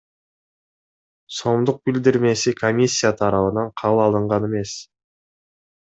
[1.39, 4.77] сомдук билдирмеси комиссия тарабынан кабыл алынган эмес.